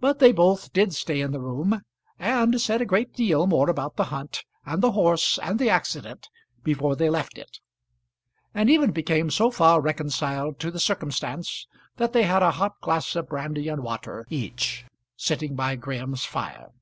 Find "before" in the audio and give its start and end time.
6.64-6.96